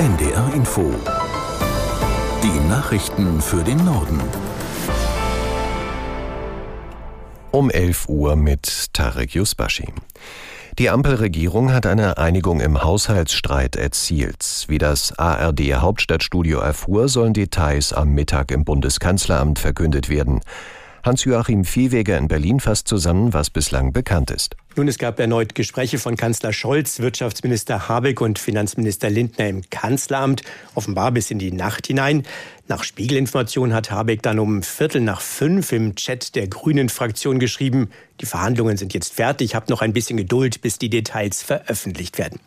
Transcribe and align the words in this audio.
NDR 0.00 0.54
Info. 0.54 0.94
Die 2.42 2.68
Nachrichten 2.70 3.42
für 3.42 3.62
den 3.62 3.84
Norden. 3.84 4.18
Um 7.50 7.68
11 7.68 8.08
Uhr 8.08 8.34
mit 8.34 8.94
Tarek 8.94 9.34
Yusbashi. 9.34 9.92
Die 10.78 10.88
Ampelregierung 10.88 11.70
hat 11.74 11.84
eine 11.84 12.16
Einigung 12.16 12.62
im 12.62 12.82
Haushaltsstreit 12.82 13.76
erzielt. 13.76 14.64
Wie 14.68 14.78
das 14.78 15.18
ARD 15.18 15.60
Hauptstadtstudio 15.74 16.60
erfuhr, 16.60 17.10
sollen 17.10 17.34
Details 17.34 17.92
am 17.92 18.14
Mittag 18.14 18.52
im 18.52 18.64
Bundeskanzleramt 18.64 19.58
verkündet 19.58 20.08
werden. 20.08 20.40
Hans-Joachim 21.04 21.64
Viehweger 21.64 22.16
in 22.16 22.26
Berlin 22.26 22.60
fasst 22.60 22.88
zusammen, 22.88 23.34
was 23.34 23.50
bislang 23.50 23.92
bekannt 23.92 24.30
ist. 24.30 24.56
Nun, 24.80 24.88
es 24.88 24.96
gab 24.96 25.20
erneut 25.20 25.54
Gespräche 25.54 25.98
von 25.98 26.16
Kanzler 26.16 26.54
Scholz, 26.54 27.00
Wirtschaftsminister 27.00 27.86
Habeck 27.90 28.22
und 28.22 28.38
Finanzminister 28.38 29.10
Lindner 29.10 29.46
im 29.46 29.60
Kanzleramt, 29.68 30.42
offenbar 30.74 31.12
bis 31.12 31.30
in 31.30 31.38
die 31.38 31.52
Nacht 31.52 31.88
hinein. 31.88 32.22
Nach 32.66 32.82
Spiegelinformation 32.82 33.74
hat 33.74 33.90
Habeck 33.90 34.22
dann 34.22 34.38
um 34.38 34.62
Viertel 34.62 35.02
nach 35.02 35.20
fünf 35.20 35.72
im 35.72 35.96
Chat 35.96 36.34
der 36.34 36.48
Grünen-Fraktion 36.48 37.38
geschrieben, 37.38 37.90
die 38.20 38.26
Verhandlungen 38.26 38.76
sind 38.76 38.92
jetzt 38.92 39.14
fertig, 39.14 39.54
habt 39.54 39.70
noch 39.70 39.80
ein 39.80 39.94
bisschen 39.94 40.18
Geduld, 40.18 40.60
bis 40.60 40.78
die 40.78 40.90
Details 40.90 41.42
veröffentlicht 41.42 42.18
werden. 42.18 42.38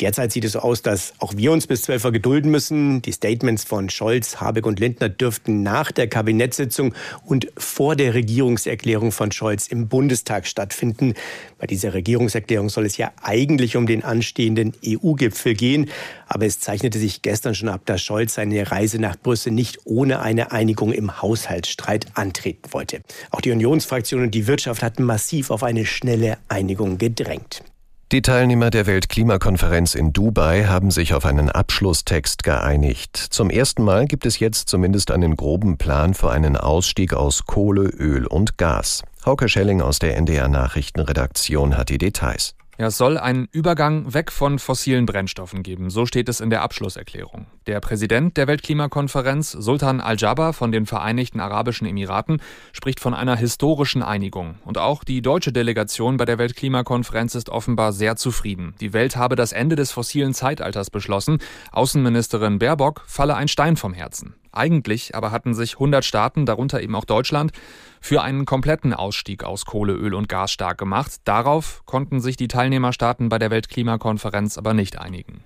Derzeit 0.00 0.30
sieht 0.30 0.44
es 0.44 0.52
so 0.52 0.60
aus, 0.60 0.82
dass 0.82 1.14
auch 1.18 1.34
wir 1.34 1.50
uns 1.50 1.66
bis 1.66 1.82
12 1.82 2.04
Uhr 2.04 2.12
gedulden 2.12 2.50
müssen. 2.50 3.00
Die 3.00 3.12
Statements 3.12 3.64
von 3.64 3.88
Scholz, 3.88 4.36
Habeck 4.36 4.66
und 4.66 4.78
Lindner 4.78 5.08
dürften 5.08 5.62
nach 5.62 5.90
der 5.90 6.08
Kabinettssitzung 6.08 6.94
und 7.24 7.48
vor 7.56 7.96
der 7.96 8.12
Regierungserklärung 8.12 9.10
von 9.10 9.32
Scholz 9.32 9.66
im 9.66 9.88
Bundestag 9.88 10.46
stattfinden. 10.46 11.14
Bei 11.58 11.66
dieser 11.66 11.92
Regierungserklärung 11.92 12.68
soll 12.68 12.86
es 12.86 12.96
ja 12.96 13.10
eigentlich 13.20 13.76
um 13.76 13.86
den 13.86 14.04
anstehenden 14.04 14.74
EU-Gipfel 14.86 15.54
gehen. 15.54 15.90
Aber 16.26 16.46
es 16.46 16.60
zeichnete 16.60 16.98
sich 16.98 17.22
gestern 17.22 17.54
schon 17.54 17.68
ab, 17.68 17.82
dass 17.84 18.00
Scholz 18.00 18.34
seine 18.34 18.70
Reise 18.70 19.00
nach 19.00 19.16
Brüssel 19.16 19.52
nicht 19.52 19.80
ohne 19.84 20.20
eine 20.20 20.52
Einigung 20.52 20.92
im 20.92 21.20
Haushaltsstreit 21.20 22.06
antreten 22.14 22.72
wollte. 22.72 23.00
Auch 23.30 23.40
die 23.40 23.50
Unionsfraktion 23.50 24.22
und 24.22 24.34
die 24.34 24.46
Wirtschaft 24.46 24.82
hatten 24.82 25.02
massiv 25.02 25.50
auf 25.50 25.62
eine 25.64 25.84
schnelle 25.84 26.38
Einigung 26.48 26.98
gedrängt. 26.98 27.62
Die 28.10 28.22
Teilnehmer 28.22 28.70
der 28.70 28.86
Weltklimakonferenz 28.86 29.94
in 29.94 30.14
Dubai 30.14 30.64
haben 30.64 30.90
sich 30.90 31.12
auf 31.12 31.26
einen 31.26 31.50
Abschlusstext 31.50 32.42
geeinigt. 32.42 33.18
Zum 33.18 33.50
ersten 33.50 33.84
Mal 33.84 34.06
gibt 34.06 34.24
es 34.24 34.38
jetzt 34.38 34.70
zumindest 34.70 35.10
einen 35.10 35.36
groben 35.36 35.76
Plan 35.76 36.14
für 36.14 36.30
einen 36.30 36.56
Ausstieg 36.56 37.12
aus 37.12 37.44
Kohle, 37.44 37.82
Öl 37.82 38.26
und 38.26 38.56
Gas. 38.56 39.02
Hauke 39.28 39.50
Schelling 39.50 39.82
aus 39.82 39.98
der 39.98 40.16
NDR 40.16 40.48
Nachrichtenredaktion 40.48 41.76
hat 41.76 41.90
die 41.90 41.98
Details. 41.98 42.54
Ja, 42.78 42.86
es 42.86 42.96
soll 42.96 43.18
einen 43.18 43.46
Übergang 43.52 44.14
weg 44.14 44.32
von 44.32 44.58
fossilen 44.58 45.04
Brennstoffen 45.04 45.62
geben, 45.62 45.90
so 45.90 46.06
steht 46.06 46.30
es 46.30 46.40
in 46.40 46.48
der 46.48 46.62
Abschlusserklärung. 46.62 47.46
Der 47.66 47.80
Präsident 47.80 48.38
der 48.38 48.46
Weltklimakonferenz, 48.46 49.52
Sultan 49.52 50.00
Al-Jaber 50.00 50.54
von 50.54 50.72
den 50.72 50.86
Vereinigten 50.86 51.40
Arabischen 51.40 51.86
Emiraten, 51.86 52.40
spricht 52.72 53.00
von 53.00 53.12
einer 53.12 53.36
historischen 53.36 54.02
Einigung. 54.02 54.54
Und 54.64 54.78
auch 54.78 55.04
die 55.04 55.20
deutsche 55.20 55.52
Delegation 55.52 56.16
bei 56.16 56.24
der 56.24 56.38
Weltklimakonferenz 56.38 57.34
ist 57.34 57.50
offenbar 57.50 57.92
sehr 57.92 58.16
zufrieden. 58.16 58.76
Die 58.80 58.94
Welt 58.94 59.16
habe 59.16 59.36
das 59.36 59.52
Ende 59.52 59.76
des 59.76 59.92
fossilen 59.92 60.32
Zeitalters 60.32 60.88
beschlossen. 60.88 61.36
Außenministerin 61.70 62.58
Baerbock 62.58 63.02
falle 63.06 63.34
ein 63.34 63.48
Stein 63.48 63.76
vom 63.76 63.92
Herzen. 63.92 64.36
Eigentlich 64.52 65.14
aber 65.14 65.30
hatten 65.30 65.54
sich 65.54 65.74
100 65.74 66.04
Staaten, 66.04 66.46
darunter 66.46 66.80
eben 66.80 66.94
auch 66.94 67.04
Deutschland, 67.04 67.52
für 68.00 68.22
einen 68.22 68.44
kompletten 68.44 68.94
Ausstieg 68.94 69.44
aus 69.44 69.64
Kohle, 69.64 69.92
Öl 69.92 70.14
und 70.14 70.28
Gas 70.28 70.52
stark 70.52 70.78
gemacht. 70.78 71.12
Darauf 71.24 71.82
konnten 71.84 72.20
sich 72.20 72.36
die 72.36 72.48
Teilnehmerstaaten 72.48 73.28
bei 73.28 73.38
der 73.38 73.50
Weltklimakonferenz 73.50 74.58
aber 74.58 74.74
nicht 74.74 74.98
einigen. 74.98 75.44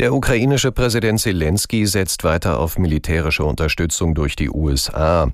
Der 0.00 0.14
ukrainische 0.14 0.72
Präsident 0.72 1.20
Zelensky 1.20 1.84
setzt 1.84 2.24
weiter 2.24 2.58
auf 2.58 2.78
militärische 2.78 3.44
Unterstützung 3.44 4.14
durch 4.14 4.34
die 4.34 4.48
USA. 4.48 5.30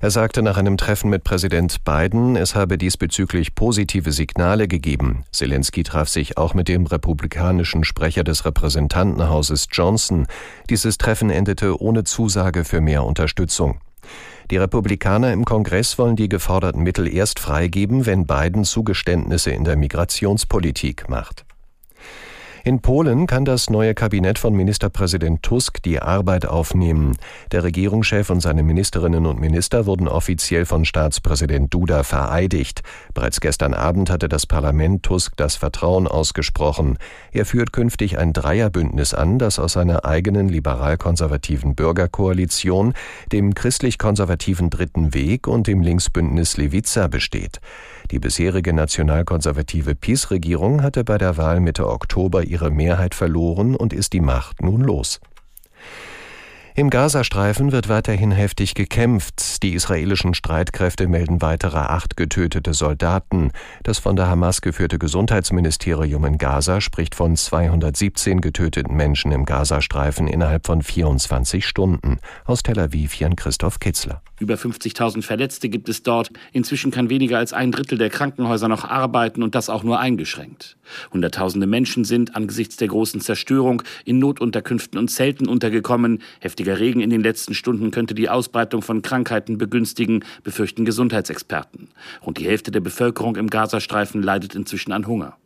Er 0.00 0.10
sagte 0.10 0.40
nach 0.40 0.56
einem 0.56 0.78
Treffen 0.78 1.10
mit 1.10 1.22
Präsident 1.22 1.84
Biden, 1.84 2.34
es 2.34 2.54
habe 2.54 2.78
diesbezüglich 2.78 3.54
positive 3.54 4.12
Signale 4.12 4.68
gegeben. 4.68 5.24
Zelensky 5.32 5.82
traf 5.82 6.08
sich 6.08 6.38
auch 6.38 6.54
mit 6.54 6.68
dem 6.68 6.86
republikanischen 6.86 7.84
Sprecher 7.84 8.24
des 8.24 8.46
Repräsentantenhauses 8.46 9.66
Johnson. 9.70 10.26
Dieses 10.70 10.96
Treffen 10.96 11.28
endete 11.28 11.78
ohne 11.78 12.04
Zusage 12.04 12.64
für 12.64 12.80
mehr 12.80 13.04
Unterstützung. 13.04 13.80
Die 14.50 14.56
Republikaner 14.56 15.30
im 15.34 15.44
Kongress 15.44 15.98
wollen 15.98 16.16
die 16.16 16.30
geforderten 16.30 16.82
Mittel 16.82 17.06
erst 17.06 17.38
freigeben, 17.38 18.06
wenn 18.06 18.26
Biden 18.26 18.64
Zugeständnisse 18.64 19.50
in 19.50 19.64
der 19.64 19.76
Migrationspolitik 19.76 21.10
macht. 21.10 21.45
In 22.66 22.80
Polen 22.80 23.28
kann 23.28 23.44
das 23.44 23.70
neue 23.70 23.94
Kabinett 23.94 24.40
von 24.40 24.52
Ministerpräsident 24.52 25.40
Tusk 25.44 25.80
die 25.84 26.02
Arbeit 26.02 26.46
aufnehmen. 26.46 27.16
Der 27.52 27.62
Regierungschef 27.62 28.28
und 28.28 28.40
seine 28.40 28.64
Ministerinnen 28.64 29.24
und 29.24 29.38
Minister 29.38 29.86
wurden 29.86 30.08
offiziell 30.08 30.64
von 30.64 30.84
Staatspräsident 30.84 31.72
Duda 31.72 32.02
vereidigt. 32.02 32.82
Bereits 33.14 33.40
gestern 33.40 33.72
Abend 33.72 34.10
hatte 34.10 34.28
das 34.28 34.46
Parlament 34.46 35.04
Tusk 35.04 35.36
das 35.36 35.54
Vertrauen 35.54 36.08
ausgesprochen. 36.08 36.98
Er 37.30 37.46
führt 37.46 37.72
künftig 37.72 38.18
ein 38.18 38.32
Dreierbündnis 38.32 39.14
an, 39.14 39.38
das 39.38 39.60
aus 39.60 39.74
seiner 39.74 40.04
eigenen 40.04 40.48
liberal-konservativen 40.48 41.76
Bürgerkoalition, 41.76 42.94
dem 43.30 43.54
christlich-konservativen 43.54 44.70
Dritten 44.70 45.14
Weg 45.14 45.46
und 45.46 45.68
dem 45.68 45.82
Linksbündnis 45.82 46.56
Lewica 46.56 47.06
besteht. 47.06 47.60
Die 48.10 48.20
bisherige 48.20 48.72
nationalkonservative 48.72 49.96
PiS-Regierung 49.96 50.82
hatte 50.82 51.02
bei 51.02 51.18
der 51.18 51.36
Wahl 51.36 51.58
Mitte 51.58 51.88
Oktober 51.88 52.44
ihre 52.44 52.70
Mehrheit 52.70 53.14
verloren 53.14 53.74
und 53.74 53.92
ist 53.92 54.12
die 54.12 54.20
Macht 54.20 54.62
nun 54.62 54.82
los. 54.82 55.20
Im 56.78 56.90
Gazastreifen 56.90 57.72
wird 57.72 57.88
weiterhin 57.88 58.30
heftig 58.32 58.74
gekämpft. 58.74 59.62
Die 59.62 59.72
israelischen 59.72 60.34
Streitkräfte 60.34 61.08
melden 61.08 61.40
weitere 61.40 61.78
acht 61.78 62.18
getötete 62.18 62.74
Soldaten. 62.74 63.52
Das 63.82 63.98
von 63.98 64.14
der 64.14 64.28
Hamas 64.28 64.60
geführte 64.60 64.98
Gesundheitsministerium 64.98 66.26
in 66.26 66.36
Gaza 66.36 66.82
spricht 66.82 67.14
von 67.14 67.34
217 67.34 68.42
getöteten 68.42 68.94
Menschen 68.94 69.32
im 69.32 69.46
Gazastreifen 69.46 70.28
innerhalb 70.28 70.66
von 70.66 70.82
24 70.82 71.66
Stunden. 71.66 72.18
Aus 72.44 72.62
Tel 72.62 72.78
Aviv 72.78 73.14
Jan 73.14 73.36
Christoph 73.36 73.80
Kitzler. 73.80 74.20
Über 74.38 74.56
50.000 74.56 75.22
Verletzte 75.22 75.70
gibt 75.70 75.88
es 75.88 76.02
dort. 76.02 76.30
Inzwischen 76.52 76.90
kann 76.90 77.08
weniger 77.08 77.38
als 77.38 77.54
ein 77.54 77.72
Drittel 77.72 77.96
der 77.96 78.10
Krankenhäuser 78.10 78.68
noch 78.68 78.84
arbeiten 78.84 79.42
und 79.42 79.54
das 79.54 79.70
auch 79.70 79.82
nur 79.82 79.98
eingeschränkt. 79.98 80.76
Hunderttausende 81.10 81.66
Menschen 81.66 82.04
sind 82.04 82.36
angesichts 82.36 82.76
der 82.76 82.88
großen 82.88 83.22
Zerstörung 83.22 83.82
in 84.04 84.18
Notunterkünften 84.18 84.98
und 84.98 85.08
Zelten 85.08 85.48
untergekommen. 85.48 86.22
Heftiger 86.66 86.80
Regen 86.84 87.00
in 87.00 87.10
den 87.10 87.22
letzten 87.22 87.54
Stunden 87.54 87.92
könnte 87.92 88.12
die 88.12 88.28
Ausbreitung 88.28 88.82
von 88.82 89.00
Krankheiten 89.00 89.56
begünstigen, 89.56 90.24
befürchten 90.42 90.84
Gesundheitsexperten. 90.84 91.88
Rund 92.24 92.38
die 92.38 92.46
Hälfte 92.46 92.72
der 92.72 92.80
Bevölkerung 92.80 93.36
im 93.36 93.50
Gazastreifen 93.50 94.20
leidet 94.20 94.56
inzwischen 94.56 94.90
an 94.90 95.06
Hunger. 95.06 95.36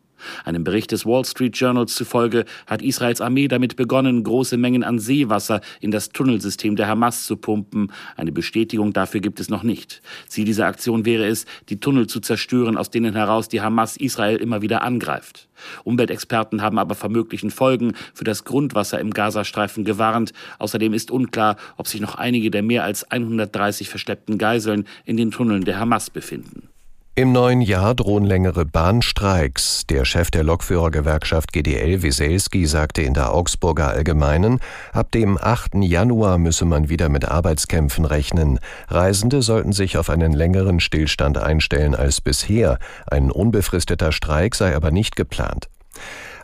Einem 0.45 0.63
Bericht 0.63 0.91
des 0.91 1.05
Wall 1.05 1.25
Street 1.25 1.57
Journals 1.57 1.95
zufolge 1.95 2.45
hat 2.67 2.81
Israels 2.81 3.21
Armee 3.21 3.47
damit 3.47 3.75
begonnen, 3.75 4.23
große 4.23 4.57
Mengen 4.57 4.83
an 4.83 4.99
Seewasser 4.99 5.61
in 5.79 5.91
das 5.91 6.09
Tunnelsystem 6.09 6.75
der 6.75 6.87
Hamas 6.87 7.25
zu 7.25 7.37
pumpen. 7.37 7.91
Eine 8.15 8.31
Bestätigung 8.31 8.93
dafür 8.93 9.21
gibt 9.21 9.39
es 9.39 9.49
noch 9.49 9.63
nicht. 9.63 10.01
Ziel 10.27 10.45
dieser 10.45 10.67
Aktion 10.67 11.05
wäre 11.05 11.25
es, 11.25 11.45
die 11.69 11.79
Tunnel 11.79 12.07
zu 12.07 12.19
zerstören, 12.19 12.77
aus 12.77 12.89
denen 12.89 13.13
heraus 13.13 13.49
die 13.49 13.61
Hamas 13.61 13.97
Israel 13.97 14.37
immer 14.37 14.61
wieder 14.61 14.81
angreift. 14.81 15.47
Umweltexperten 15.83 16.61
haben 16.61 16.79
aber 16.79 16.95
vor 16.95 17.09
möglichen 17.09 17.51
Folgen 17.51 17.93
für 18.13 18.23
das 18.23 18.43
Grundwasser 18.43 18.99
im 18.99 19.11
Gazastreifen 19.11 19.85
gewarnt. 19.85 20.33
Außerdem 20.59 20.93
ist 20.93 21.11
unklar, 21.11 21.57
ob 21.77 21.87
sich 21.87 22.01
noch 22.01 22.15
einige 22.15 22.51
der 22.51 22.63
mehr 22.63 22.83
als 22.83 23.09
130 23.09 23.89
verschleppten 23.89 24.37
Geiseln 24.37 24.85
in 25.05 25.17
den 25.17 25.31
Tunneln 25.31 25.63
der 25.63 25.79
Hamas 25.79 26.09
befinden. 26.09 26.70
Im 27.13 27.33
neuen 27.33 27.59
Jahr 27.59 27.93
drohen 27.93 28.23
längere 28.23 28.65
Bahnstreiks. 28.65 29.85
Der 29.87 30.05
Chef 30.05 30.31
der 30.31 30.43
Lokführergewerkschaft 30.43 31.51
GDL 31.51 32.03
Wieselski 32.03 32.65
sagte 32.65 33.01
in 33.01 33.13
der 33.13 33.33
Augsburger 33.33 33.89
Allgemeinen, 33.89 34.61
ab 34.93 35.11
dem 35.11 35.37
8. 35.37 35.75
Januar 35.81 36.37
müsse 36.37 36.63
man 36.63 36.87
wieder 36.87 37.09
mit 37.09 37.25
Arbeitskämpfen 37.25 38.05
rechnen. 38.05 38.59
Reisende 38.87 39.41
sollten 39.41 39.73
sich 39.73 39.97
auf 39.97 40.09
einen 40.09 40.31
längeren 40.31 40.79
Stillstand 40.79 41.37
einstellen 41.37 41.95
als 41.95 42.21
bisher. 42.21 42.79
Ein 43.07 43.29
unbefristeter 43.29 44.13
Streik 44.13 44.55
sei 44.55 44.73
aber 44.73 44.91
nicht 44.91 45.17
geplant. 45.17 45.67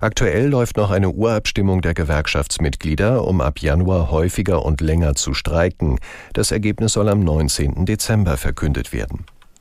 Aktuell 0.02 0.50
läuft 0.50 0.76
noch 0.76 0.92
eine 0.92 1.12
Urabstimmung 1.12 1.82
der 1.82 1.94
Gewerkschaftsmitglieder, 1.94 3.24
um 3.24 3.40
ab 3.40 3.60
Januar 3.60 4.12
häufiger 4.12 4.66
und 4.66 4.82
länger 4.82 5.16
zu 5.16 5.34
streiken. 5.34 5.98
Das 6.34 6.52
Ergebnis 6.52 6.92
soll 6.92 7.08
am 7.08 7.22
19. 7.22 7.86
Dezember 7.86 8.36
verkündet 8.36 8.92
werden. 8.92 9.26